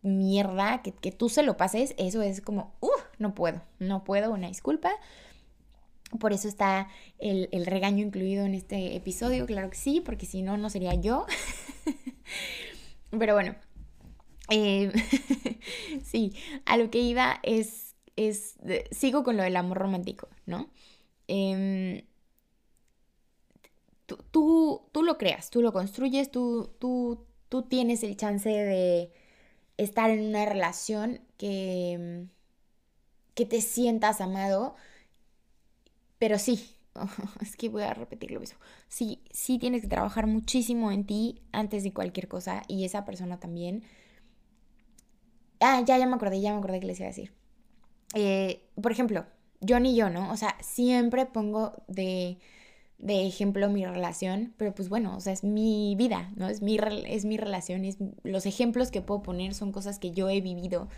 [0.06, 4.32] mierda, que, que, tú se lo pases, eso es como, uff, no puedo, no puedo,
[4.32, 4.92] una disculpa.
[6.20, 6.88] Por eso está
[7.18, 11.26] el, regaño incluido en este episodio, claro que sí, porque si no, no sería yo.
[13.10, 13.56] Pero bueno,
[14.50, 14.92] eh,
[16.04, 16.32] sí,
[16.64, 18.56] a lo que iba es, es,
[18.92, 20.70] sigo con lo del amor romántico, ¿no?
[21.26, 22.02] Em,
[24.06, 29.12] tú, tú, lo creas, tú lo construyes, tú, tú, tú tienes el chance de
[29.76, 32.26] estar en una relación que
[33.36, 34.74] que te sientas amado,
[36.18, 36.74] pero sí,
[37.42, 38.58] es que voy a repetir lo mismo.
[38.88, 43.38] Sí, sí tienes que trabajar muchísimo en ti antes de cualquier cosa y esa persona
[43.38, 43.84] también.
[45.60, 47.32] Ah, ya, ya me acordé, ya me acordé que les iba a decir.
[48.14, 49.26] Eh, por ejemplo,
[49.60, 50.30] yo ni yo, ¿no?
[50.32, 52.38] O sea, siempre pongo de,
[52.98, 56.48] de ejemplo mi relación, pero pues bueno, o sea, es mi vida, ¿no?
[56.48, 60.28] Es mi, es mi relación, es, los ejemplos que puedo poner son cosas que yo
[60.28, 60.88] he vivido.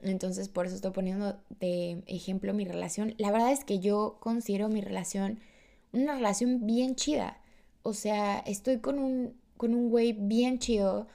[0.00, 3.14] Entonces, por eso estoy poniendo de ejemplo mi relación.
[3.18, 5.38] La verdad es que yo considero mi relación
[5.94, 7.38] una relación bien chida.
[7.82, 11.06] O sea, estoy con un, con un güey bien chido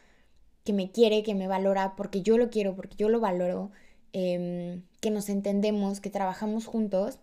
[0.64, 3.72] que me quiere, que me valora, porque yo lo quiero, porque yo lo valoro,
[4.14, 7.20] em, que nos entendemos, que trabajamos juntos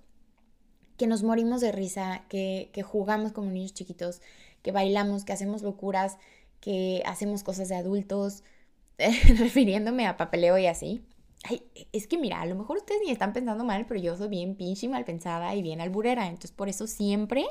[0.97, 4.21] que nos morimos de risa, que, jugamos como niños chiquitos,
[4.63, 6.19] que bailamos, que hacemos locuras,
[6.61, 8.43] que hacemos cosas de adultos,
[8.99, 11.05] refiriéndome a papeleo y así.
[11.45, 14.29] Ay, es que mira, a lo mejor ustedes ni están pensando mal, pero yo soy
[14.29, 16.27] bien pinche mal pensada y bien alburera.
[16.27, 17.47] Entonces, por eso siempre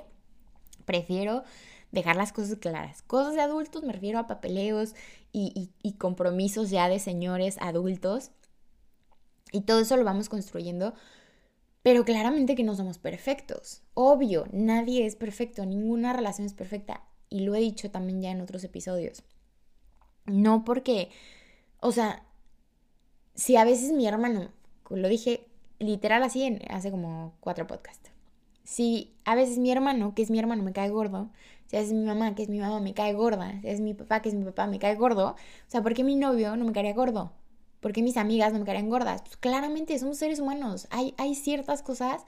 [0.85, 1.43] prefiero
[1.91, 3.03] dejar las cosas claras.
[3.03, 4.95] Cosas de adultos me refiero a papeleos
[5.31, 8.31] y, y compromisos ya de señores adultos.
[9.51, 10.93] Y todo eso lo vamos construyendo
[11.85, 13.83] pero claramente que no somos perfectos.
[13.93, 17.03] Obvio, nadie es perfecto, ninguna relación es perfecta.
[17.29, 19.21] Y lo he dicho también ya en otros episodios.
[20.25, 21.09] No porque,
[21.81, 22.25] o sea,
[23.35, 24.49] si a veces mi hermano,
[24.89, 25.45] lo dije
[25.77, 28.09] literal así en, hace como cuatro podcasts.
[28.63, 31.29] Si a veces mi hermano, que es mi hermano, me cae gordo,
[31.67, 33.81] si a veces mi mamá, que es mi mamá, me cae gorda, si a veces
[33.81, 35.35] mi papá, que es mi papá, me cae gordo, o
[35.67, 37.31] sea, ¿por qué mi novio no me caería gordo?
[37.85, 39.21] ¿Por qué mis amigas no me caerían gordas?
[39.21, 40.87] Pues claramente somos seres humanos.
[40.89, 42.23] Hay, hay ciertas cosas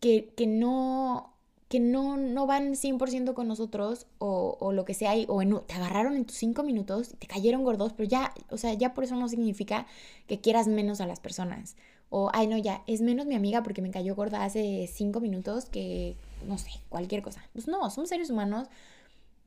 [0.00, 1.34] que, no,
[1.68, 5.74] que no, no van 100% con nosotros o, o, lo que sea, o en, te
[5.74, 9.14] agarraron en tus cinco minutos, te cayeron gordos, pero ya, o sea, ya por eso
[9.14, 9.86] no significa
[10.26, 11.76] que quieras menos a las personas.
[12.08, 15.66] O, ay, no, ya, es menos mi amiga porque me cayó gorda hace cinco minutos
[15.66, 17.44] que, no sé, cualquier cosa.
[17.52, 18.68] Pues no, somos seres humanos.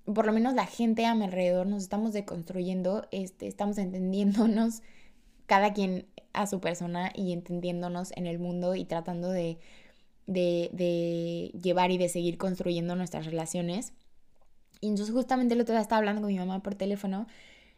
[0.05, 4.83] Por lo menos la gente a mi alrededor nos estamos deconstruyendo, este, estamos entendiéndonos
[5.51, 9.57] cada quien a su persona y entendiéndonos en el mundo y tratando de,
[10.25, 13.91] de, llevar y de seguir construyendo nuestras relaciones.
[14.79, 17.27] Y entonces justamente el otro día estaba hablando con mi mamá por teléfono.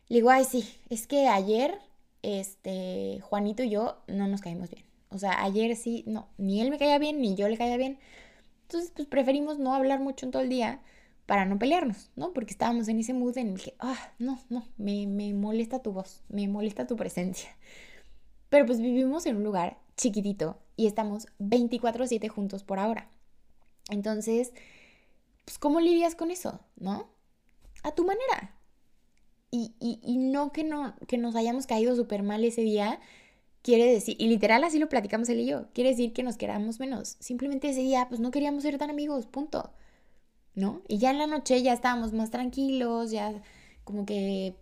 [0.08, 1.80] Le digo, ay, sí, es que ayer,
[2.22, 4.84] este, Juanito y yo no nos caímos bien.
[5.10, 7.98] O sea, ayer sí, no, ni él me caía bien, ni yo le caía bien.
[8.68, 10.80] Entonces, pues preferimos no hablar mucho en todo el día
[11.26, 12.34] para no pelearnos, ¿no?
[12.34, 15.94] Porque estábamos en ese mood en el que, ah, no, no, me, me molesta tu
[15.94, 17.50] voz, me molesta tu presencia.
[18.50, 23.10] Pero pues vivimos en un lugar chiquitito y estamos 24/7 juntos por ahora.
[23.90, 24.54] Entonces,
[25.46, 27.10] pues ¿cómo lidias con eso, no?
[27.84, 28.56] A tu manera.
[29.52, 33.00] Y, y, y no, que no que nos hayamos caído súper mal ese día,
[33.62, 36.80] quiere decir, y literal así lo platicamos él y yo, quiere decir que nos queramos
[36.80, 37.18] menos.
[37.20, 39.72] Simplemente ese día, pues no queríamos ser tan amigos, punto.
[40.56, 40.82] ¿No?
[40.88, 43.42] Y ya en la noche ya estábamos más tranquilos, ya
[43.84, 44.56] como que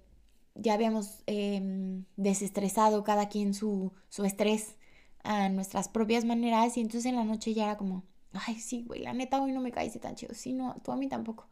[0.56, 4.75] ya habíamos em, desestresado cada quien su, su estrés
[5.23, 9.01] a nuestras propias maneras y entonces en la noche ya era como, ay, sí, güey,
[9.01, 11.47] la neta hoy no me caíste tan chido, sí, no, tú a mí tampoco,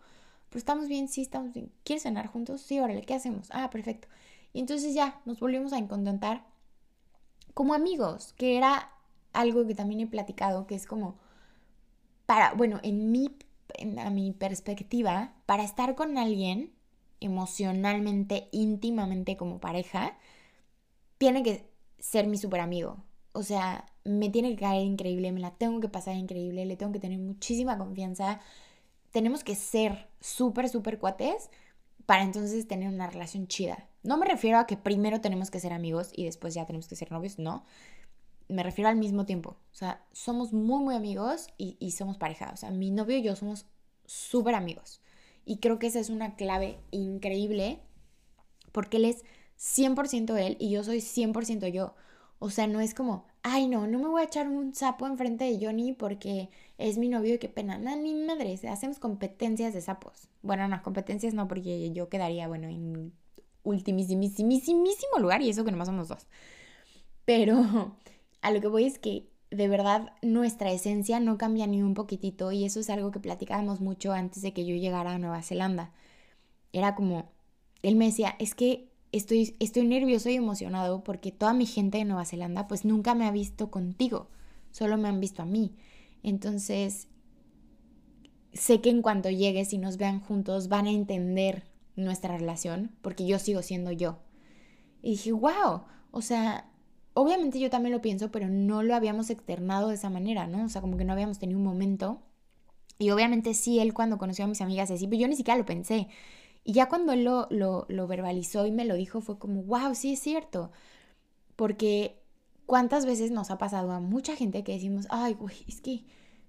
[0.50, 2.62] pero estamos bien, sí, estamos bien, ¿quieres cenar juntos?
[2.62, 3.50] Sí, órale, ¿qué hacemos?
[3.52, 4.08] Ah, perfecto.
[4.54, 6.44] Y entonces ya nos volvimos a encontentar
[7.54, 8.92] como amigos, que era
[9.34, 11.18] algo que también he platicado, que es como,
[12.26, 13.36] para, bueno, en mi
[13.98, 16.74] a mi perspectiva, para estar con alguien
[17.20, 20.18] emocionalmente, íntimamente como pareja,
[21.18, 23.04] tiene que ser mi super amigo.
[23.34, 26.92] O sea, me tiene que caer increíble, me la tengo que pasar increíble, le tengo
[26.92, 28.40] que tener muchísima confianza.
[29.12, 31.50] Tenemos que ser súper, súper cuates
[32.06, 33.88] para entonces tener una relación chida.
[34.04, 36.96] No me refiero a que primero tenemos que ser amigos y después ya tenemos que
[36.96, 37.66] ser novios, no
[38.50, 39.52] me refiero al mismo tiempo.
[39.72, 42.52] O sea, somos muy, muy amigos y, somos pareja.
[42.54, 43.66] O sea, mi novio y yo somos
[44.06, 45.02] súper amigos.
[45.46, 47.80] Y creo que esa es una clave increíble
[48.72, 49.24] porque él es
[49.58, 51.96] 100% él y yo soy 100% yo.
[52.40, 55.46] O sea, no es como, ay, no, no me voy a echar un sapo enfrente
[55.46, 57.78] de Johnny porque es mi novio y qué pena.
[57.78, 60.30] No, ni madre, hacemos competencias de sapos.
[60.42, 63.14] Bueno, no, competencias no, porque yo quedaría, bueno, en
[63.64, 66.26] ultimísimo lugar y eso que nomás somos dos.
[67.26, 67.96] Pero
[68.42, 72.52] a lo que voy es que de verdad nuestra esencia no cambia ni un poquitito
[72.52, 75.92] y eso es algo que platicábamos mucho antes de que yo llegara a Nueva Zelanda.
[76.72, 77.32] Era como,
[77.82, 82.06] él me decía, es que estoy, estoy nervioso y emocionado porque toda mi gente de
[82.06, 84.30] Nueva Zelanda pues nunca me ha visto contigo,
[84.72, 85.76] solo me han visto a mí.
[86.22, 87.08] Entonces,
[88.54, 91.64] sé que en cuanto llegues y nos vean juntos van a entender
[91.96, 94.20] nuestra relación porque yo sigo siendo yo.
[95.02, 96.70] Y dije, wow, o sea,
[97.14, 100.66] obviamente yo también lo pienso, pero no lo habíamos externado de esa manera, ¿no?
[100.66, 102.22] O sea, como que no habíamos tenido un momento.
[102.98, 105.66] Y obviamente sí, él cuando conoció a mis amigas así, pero yo ni siquiera lo
[105.66, 106.08] pensé.
[106.64, 110.14] Y ya cuando él lo, lo, verbalizó y me lo dijo, fue como, wow, sí
[110.14, 110.72] es cierto.
[111.56, 112.22] Porque
[112.66, 116.06] cuántas veces nos ha pasado a mucha gente que decimos, ay, güey, es que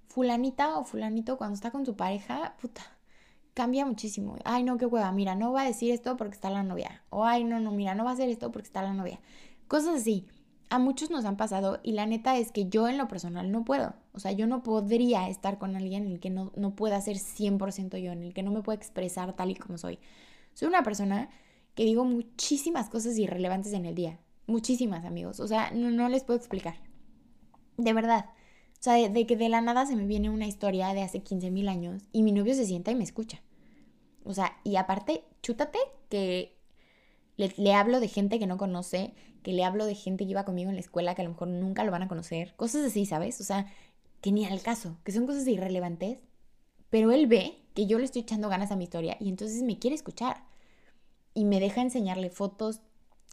[0.09, 2.83] fulanita o fulanito cuando está con su pareja, puta,
[3.55, 4.37] cambia muchísimo.
[4.45, 7.03] Ay, no, qué hueva, mira, no va a decir esto porque está la novia.
[7.11, 9.21] O ay, no, no, mira, no va a hacer esto porque está la novia.
[9.69, 10.27] Cosas así.
[10.71, 13.65] A muchos nos han pasado y la neta es que yo en lo personal no
[13.65, 13.95] puedo.
[14.13, 17.17] O sea, yo no podría estar con alguien en el que no, no pueda ser
[17.17, 19.99] 100% yo, en el que no me pueda expresar tal y como soy.
[20.55, 21.29] Soy una persona
[21.75, 24.19] que digo muchísimas cosas irrelevantes en el día.
[24.47, 25.41] Muchísimas, amigos.
[25.41, 26.75] O sea, no, no les puedo explicar.
[27.77, 28.27] De verdad.
[28.81, 31.51] O sea, de, que de la nada se me viene una historia de hace 15
[31.51, 33.43] mil años y mi novio se sienta y me escucha.
[34.25, 35.79] O sea, y aparte, chútate
[36.09, 36.57] que
[37.37, 40.71] le, hablo de gente que no conoce, que le hablo de gente que iba conmigo
[40.71, 42.55] en la escuela que a lo mejor nunca lo van a conocer.
[42.57, 43.41] Cosas así, ¿sabes?
[43.41, 43.67] O sea,
[44.21, 46.19] que ni al caso, que son cosas irrelevantes.
[46.91, 49.79] Pero él ve que yo le estoy echando ganas a mi historia y entonces me
[49.79, 50.45] quiere escuchar.
[51.35, 52.81] Y me deja enseñarle fotos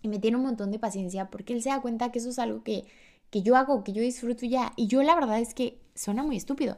[0.04, 2.40] y me tiene un montón de paciencia porque él se da cuenta que eso es
[2.40, 2.86] algo que
[3.30, 4.74] que yo hago, que yo disfruto ya.
[4.76, 6.78] Y yo la verdad es que suena muy estúpido,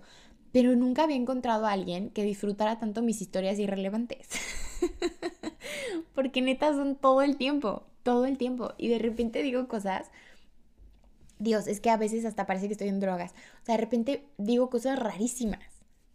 [0.51, 4.27] pero nunca había encontrado a alguien que disfrutara tanto mis historias irrelevantes.
[6.15, 8.73] Porque neta son todo el tiempo, todo el tiempo.
[8.77, 10.09] Y de repente digo cosas.
[11.37, 13.31] Dios, es que a veces hasta parece que estoy en drogas.
[13.61, 15.61] O sea, de repente digo cosas rarísimas.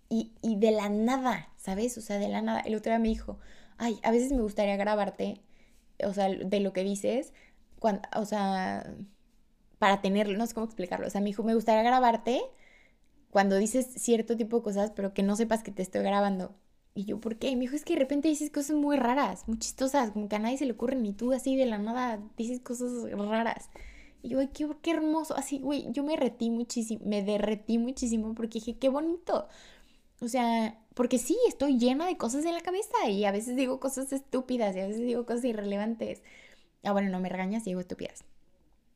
[0.08, 1.96] Y, y de la nada, ¿sabes?
[1.96, 2.60] O sea, de la nada.
[2.60, 3.38] El otro día me dijo,
[3.78, 5.40] ay, a veces me gustaría grabarte,
[6.04, 7.32] o sea, de lo que dices,
[8.16, 8.94] o sea,
[9.78, 11.06] para tenerlo, no sé cómo explicarlo.
[11.06, 12.42] O sea, me dijo, me gustaría grabarte
[13.34, 16.54] cuando dices cierto tipo de cosas, pero que no sepas que te estoy grabando.
[16.94, 17.48] Y yo, ¿por qué?
[17.48, 20.36] Y me dijo, es que de repente dices cosas muy raras, muy chistosas, como que
[20.36, 23.70] a nadie se le ocurre, ni tú así de la nada dices cosas raras.
[24.22, 25.36] Y yo, qué, qué hermoso.
[25.36, 29.48] Así, güey, yo me retí muchísimo, me derretí muchísimo porque dije, qué bonito.
[30.20, 33.80] O sea, porque sí, estoy llena de cosas en la cabeza y a veces digo
[33.80, 36.22] cosas estúpidas y a veces digo cosas irrelevantes.
[36.84, 38.24] Ah, bueno, no me regañas y digo estúpidas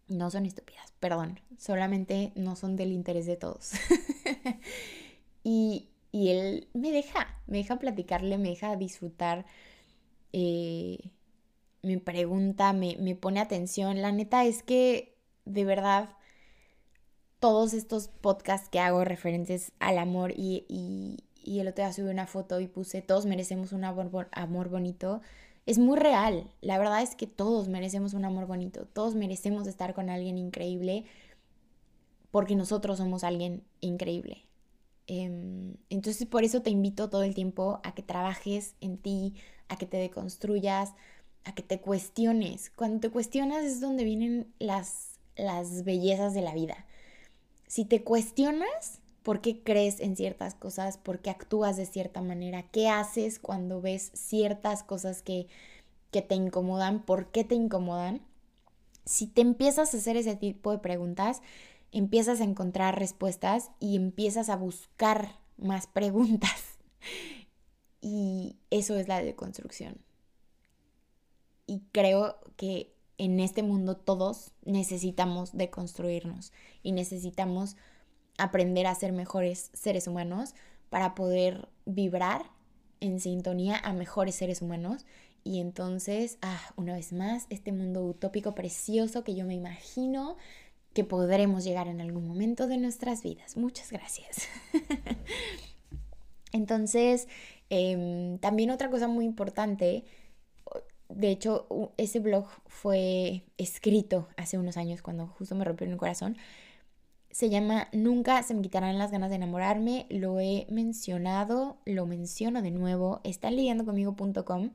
[0.09, 3.73] no son estúpidas, perdón, solamente no son del interés de todos.
[5.45, 9.45] y, él me deja, me deja platicarle, me deja disfrutar,
[10.33, 10.99] eh,
[11.83, 14.03] me pregunta, me, pone atención.
[14.03, 16.11] La neta es que de verdad
[17.39, 21.19] todos estos podcasts que hago referentes al amor y, y,
[21.49, 25.21] y el otro día subí una foto y puse todos merecemos un amor bonito
[25.69, 26.51] es muy real.
[26.63, 31.05] La verdad es que todos merecemos un amor bonito, todos merecemos estar con alguien increíble
[32.31, 34.47] porque nosotros somos alguien increíble.
[35.09, 39.35] Em, entonces por eso te invito todo el tiempo a que trabajes en ti,
[39.69, 40.95] a que te deconstruyas,
[41.45, 42.71] a que te cuestiones.
[42.71, 46.87] Cuando te cuestionas es donde vienen las, las bellezas de la vida.
[47.67, 52.63] Si te cuestionas, por qué crees en ciertas cosas, por qué actúas de cierta manera,
[52.71, 55.49] qué haces cuando ves ciertas cosas que,
[56.11, 58.23] que te incomodan, por qué te incomodan.
[59.05, 61.43] Si te empiezas a hacer ese tipo de preguntas,
[61.93, 66.79] empiezas a encontrar respuestas y empiezas a buscar más preguntas.
[68.01, 69.99] Y eso es la deconstrucción.
[71.67, 76.53] Y creo que en este mundo todos necesitamos deconstruirnos
[76.83, 77.77] y necesitamos
[78.39, 80.55] aprender a ser mejores seres humanos
[80.89, 82.43] para poder vibrar
[83.01, 85.05] en sintonía a mejores seres humanos.
[85.45, 90.37] Y entonces, ah, una vez más, este mundo utópico precioso que yo me imagino
[90.95, 93.57] que podremos llegar en algún momento de nuestras vidas.
[93.57, 94.49] Muchas gracias.
[96.53, 97.29] entonces,
[97.71, 100.05] em, también otra cosa muy importante,
[101.09, 106.37] de hecho, ese blog fue escrito hace unos años cuando justo me rompió el corazón,
[107.39, 110.07] se llama Nunca se me quitarán las ganas de enamorarme.
[110.11, 113.21] Lo he mencionado, lo menciono de nuevo.
[113.23, 114.71] Está lidiando conmigo.com,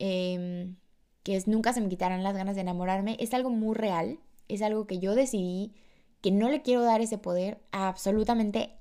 [0.00, 0.74] em,
[1.22, 3.16] que es Nunca se me quitarán las ganas de enamorarme.
[3.20, 4.18] Es algo muy real.
[4.48, 5.76] Es algo que yo decidí
[6.22, 8.72] que no le quiero dar ese poder a absolutamente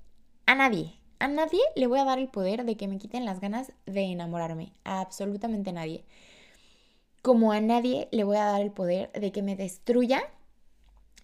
[0.48, 0.96] a nadie.
[1.20, 4.02] A nadie le voy a dar el poder de que me quiten las ganas de
[4.02, 4.74] enamorarme.
[4.84, 6.06] A absolutamente nadie.
[7.22, 10.24] Como a nadie le voy a dar el poder de que me destruya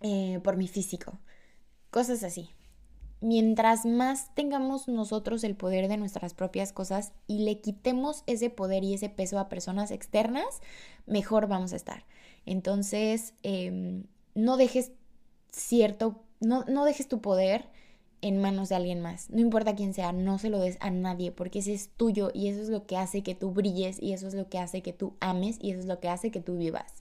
[0.01, 1.17] eh, por mi físico
[1.91, 2.49] cosas así.
[3.19, 8.83] Mientras más tengamos nosotros el poder de nuestras propias cosas y le quitemos ese poder
[8.83, 10.61] y ese peso a personas externas,
[11.05, 12.03] mejor vamos a estar.
[12.47, 14.91] Entonces, em, no dejes
[15.51, 17.69] cierto, no, no dejes tu poder
[18.21, 19.29] en manos de alguien más.
[19.29, 22.47] No importa quién sea, no se lo des a nadie porque ese es tuyo y
[22.47, 24.93] eso es lo que hace que tú brilles y eso es lo que hace que
[24.93, 27.00] tú ames y eso es lo que hace que tú vivas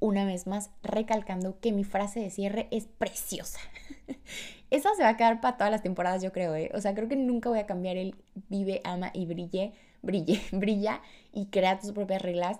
[0.00, 3.58] una vez más recalcando que mi frase de cierre es preciosa.
[4.70, 6.70] Esa se va a quedar para todas las temporadas, yo creo, ¿eh?
[6.74, 8.14] O sea, creo que nunca voy a cambiar el
[8.48, 9.72] vive, ama y brille,
[10.02, 11.00] brille, brilla
[11.32, 12.58] y crea tus propias reglas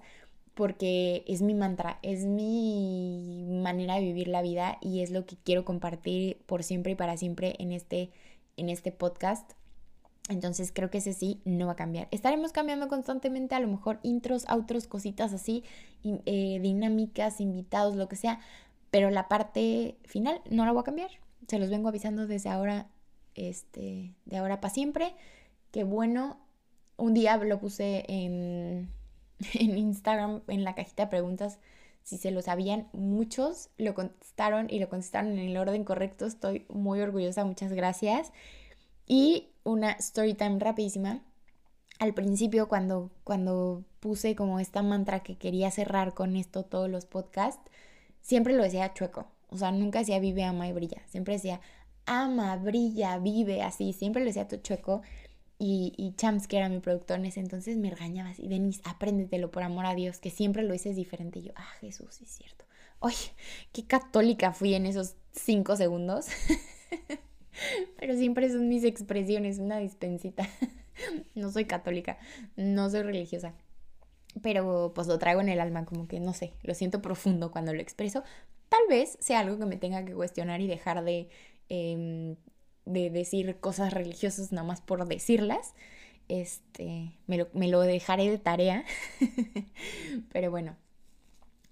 [0.55, 5.37] porque es mi mantra, es mi manera de vivir la vida y es lo que
[5.37, 8.11] quiero compartir por siempre y para siempre en este
[8.57, 9.53] en este podcast.
[10.29, 12.09] Entonces creo que ese sí no va a cambiar.
[12.11, 15.65] Estaremos cambiando constantemente, a lo mejor intros, outros, cositas así,
[16.05, 18.41] eh, dinámicas, invitados, lo que sea,
[18.91, 21.11] pero la parte final no la voy a cambiar.
[21.49, 22.89] Se los vengo avisando desde ahora,
[23.35, 25.15] este, de ahora para siempre.
[25.71, 26.39] Que bueno,
[26.99, 28.91] un día lo puse en,
[29.55, 31.59] en Instagram, en la cajita de preguntas,
[32.03, 36.25] si se lo sabían, muchos lo contestaron y lo contestaron en el orden correcto.
[36.25, 38.33] Estoy muy orgullosa, muchas gracias.
[39.07, 41.21] Y una story time rapidísima.
[41.99, 47.07] Al principio, cuando, cuando puse como esta mantra que quería cerrar con esto todos los
[47.07, 47.61] podcasts,
[48.23, 49.27] siempre lo decía chueco.
[49.51, 51.03] O sea, nunca decía vive, ama y brilla.
[51.09, 51.61] Siempre decía
[52.07, 53.93] ama, brilla, vive, así.
[53.93, 55.03] Siempre lo decía chueco.
[55.59, 59.51] Y, y Chams, que era mi productor en ese entonces, me regañaba así, Denis, apréndetelo
[59.51, 61.41] por amor a Dios, que siempre lo dices diferente.
[61.41, 62.65] Y yo, ah, Jesús, es cierto.
[63.01, 63.33] Oye,
[63.73, 66.27] qué católica fui en esos cinco segundos.
[67.99, 70.49] Pero siempre son mis expresiones, una dispensita.
[71.35, 72.19] no soy católica,
[72.57, 73.55] no soy religiosa.
[74.43, 77.73] Pero pues lo traigo en el alma, como que no sé, lo siento profundo cuando
[77.73, 78.23] lo expreso.
[78.69, 81.29] Tal vez sea algo que me tenga que cuestionar y dejar de,
[81.69, 82.37] em,
[82.85, 85.75] de decir cosas religiosas nada más por decirlas.
[86.29, 88.85] Este, me lo, me lo dejaré de tarea.
[90.33, 90.77] Pero bueno.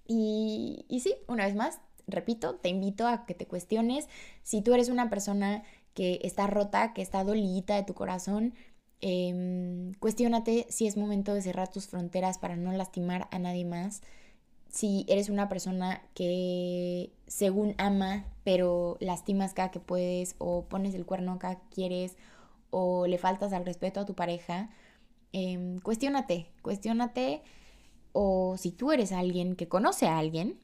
[0.09, 4.09] Y, y sí, una vez más, repito, te invito a que te cuestiones
[4.43, 5.64] si tú eres una persona
[5.97, 8.55] que está rota, que está dolida de tu corazón,
[9.01, 9.93] eh,
[10.69, 14.03] si es momento de cerrar tus fronteras para no lastimar a nadie más.
[14.69, 21.07] Si eres una persona que según ama, pero lastimas cada que puedes, o pones el
[21.07, 22.17] cuerno cada que quieres,
[22.71, 24.69] o le faltas al respeto a tu pareja,
[25.33, 27.43] eh, cuestiónate, cuestiónate.
[28.13, 30.59] O si tú eres alguien que conoce a alguien,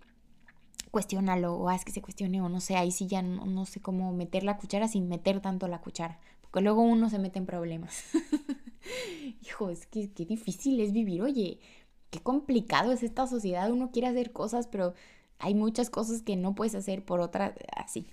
[0.93, 4.13] cuestiónalo o haz que se cuestione o no sé, ahí sí ya no, sé cómo
[4.13, 8.05] meter la cuchara sin meter tanto la cuchara, porque luego uno se mete en problemas.
[9.43, 11.59] Hijo, es que qué difícil es vivir, oye,
[12.11, 14.93] qué complicado es esta sociedad, uno quiere hacer cosas, pero
[15.39, 18.07] hay muchas cosas que no puedes hacer por otra, así.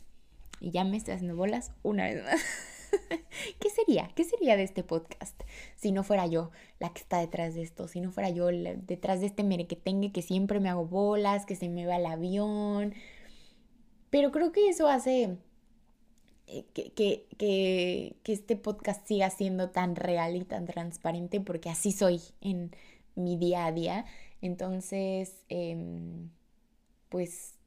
[0.61, 2.41] Y ya me estoy haciendo bolas una vez más.
[3.59, 4.09] ¿Qué sería?
[4.15, 5.41] ¿Qué sería de este podcast
[5.75, 7.87] si no fuera yo la que está detrás de esto?
[7.87, 11.69] Si no fuera yo detrás de este merequetengue que siempre me hago bolas, que se
[11.69, 12.93] me va el avión.
[14.09, 15.37] Pero creo que eso hace
[16.47, 16.91] eh, que,
[17.37, 22.75] que, este podcast siga siendo tan real y tan transparente porque así soy en
[23.15, 24.05] mi día a día.
[24.41, 26.29] Entonces, em,
[27.09, 27.58] pues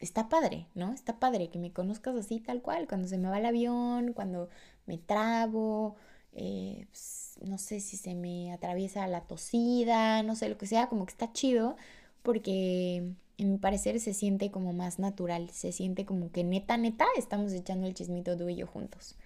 [0.00, 0.92] está padre, ¿no?
[0.92, 4.48] Está padre que me conozcas así tal cual, cuando se me va el avión, cuando
[4.86, 5.96] me trabo,
[6.32, 10.88] eh, pues, no sé si se me atraviesa la tosida, no sé, lo que sea,
[10.88, 11.76] como que está chido,
[12.22, 17.06] porque en mi parecer se siente como más natural, se siente como que neta, neta,
[17.16, 19.16] estamos echando el chismito tú y yo juntos,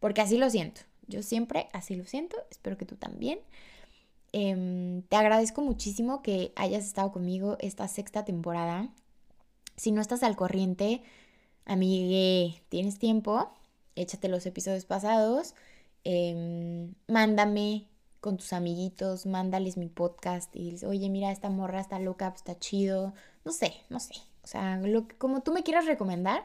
[0.00, 3.40] porque así lo siento, yo siempre así lo siento, espero que tú también.
[4.32, 8.88] Em, te agradezco muchísimo que hayas estado conmigo esta sexta temporada.
[9.76, 11.02] Si no estás al corriente,
[11.64, 13.50] amigue, tienes tiempo,
[13.96, 15.54] échate los episodios pasados,
[16.04, 17.88] em, mándame
[18.20, 22.58] con tus amiguitos, mándales mi podcast y oye, mira, esta morra está loca, pues, está
[22.58, 23.14] chido,
[23.44, 24.14] no sé, no sé,
[24.44, 26.44] o sea, lo como tú me quieras recomendar,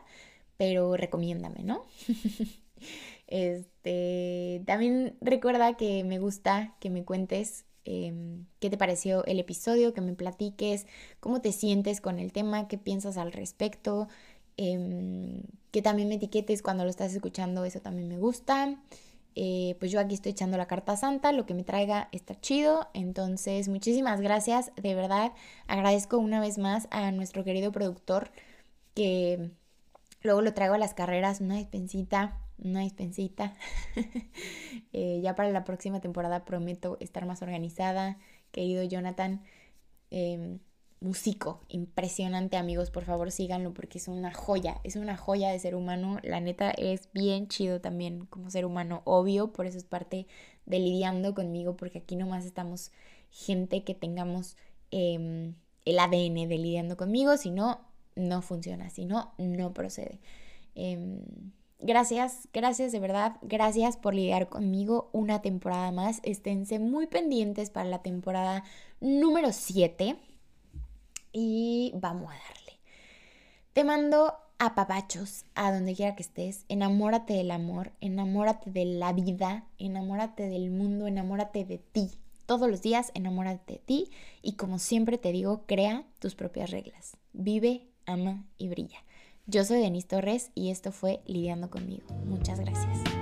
[0.58, 1.84] pero recomiéndame, ¿no?
[3.28, 9.94] este, también recuerda que me gusta que me cuentes Em, qué te pareció el episodio,
[9.94, 10.86] que me platiques
[11.22, 14.10] cómo te sientes con el tema, qué piensas al respecto,
[14.58, 18.78] em, que también me etiquetes cuando lo estás escuchando, eso también me gusta.
[19.36, 22.88] Eh, pues yo aquí estoy echando la carta santa, lo que me traiga está chido.
[22.94, 25.32] Entonces, muchísimas gracias, de verdad.
[25.68, 28.32] Agradezco una vez más a nuestro querido productor
[28.96, 29.52] que
[30.24, 33.54] luego lo traigo a las carreras, una dispensita una dispensita.
[34.94, 38.18] Eh, ya para la próxima temporada prometo estar más organizada.
[38.52, 39.44] Querido Jonathan,
[40.12, 40.60] em,
[41.00, 45.76] músico, impresionante amigos, por favor síganlo porque es una joya, es una joya de ser
[45.76, 46.20] humano.
[46.24, 50.28] La neta es bien chido también como ser humano, obvio, por eso es parte
[50.66, 52.92] de lidiando conmigo porque aquí nomás estamos
[53.30, 54.58] gente que tengamos
[54.92, 55.56] em,
[55.86, 57.82] el ADN de lidiando conmigo, si no,
[58.16, 60.20] no funciona, si no, no procede.
[60.76, 61.22] Em,
[61.80, 66.20] Gracias, gracias de verdad, gracias por lidiar conmigo una temporada más.
[66.24, 68.64] Esténse muy pendientes para la temporada
[69.00, 70.18] número 7
[71.32, 72.80] y vamos a darle.
[73.74, 76.66] Te mando a papachos, a donde quiera que estés.
[76.68, 82.10] Enamórate del amor, enamórate de la vida, enamórate del mundo, enamórate de ti.
[82.48, 84.10] Todos los días enamórate de ti
[84.42, 87.18] y como siempre te digo, crea tus propias reglas.
[87.34, 88.98] Vive, ama y brilla.
[89.50, 92.06] Yo soy Denise Torres y esto fue Lidiando conmigo.
[92.26, 93.17] Muchas gracias.